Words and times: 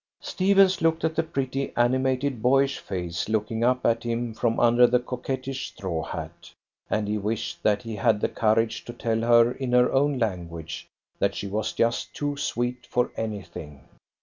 Stephens 0.19 0.81
looked 0.81 1.03
at 1.03 1.15
the 1.15 1.21
pretty, 1.21 1.71
animated, 1.77 2.41
boyish 2.41 2.79
face 2.79 3.29
looking 3.29 3.63
up 3.63 3.85
at 3.85 4.01
him 4.01 4.33
from 4.33 4.59
under 4.59 4.87
the 4.87 4.97
coquettish 4.97 5.67
straw 5.67 6.01
hat, 6.01 6.51
and 6.89 7.07
he 7.07 7.19
wished 7.19 7.61
that 7.61 7.83
he 7.83 7.97
had 7.97 8.19
the 8.19 8.27
courage 8.27 8.83
to 8.83 8.93
tell 8.93 9.21
her 9.21 9.51
in 9.51 9.73
her 9.73 9.91
own 9.93 10.17
language 10.17 10.87
that 11.19 11.35
she 11.35 11.45
was 11.45 11.73
just 11.73 12.15
too 12.15 12.35
sweet 12.35 12.87
for 12.87 13.11
anything. 13.15 13.81